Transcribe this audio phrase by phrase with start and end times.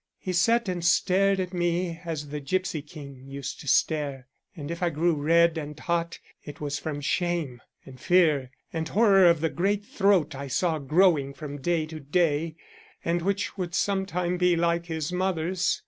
[0.17, 4.81] He sat and stared at me as the gipsy king used to stare, and if
[4.81, 9.49] I grew red and hot it was from shame and fear and horror of the
[9.51, 12.55] great throat I saw growing from day to day,
[13.05, 15.79] and which would some time be like his mother's.